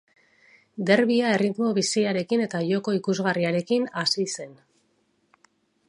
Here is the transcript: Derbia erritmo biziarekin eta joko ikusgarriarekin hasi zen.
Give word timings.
Derbia 0.89 1.33
erritmo 1.33 1.69
biziarekin 1.79 2.43
eta 2.47 2.63
joko 2.73 2.97
ikusgarriarekin 3.01 3.89
hasi 4.05 4.27
zen. 4.39 4.61